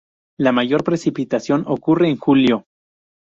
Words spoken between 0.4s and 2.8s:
mayor precipitación ocurre en julio.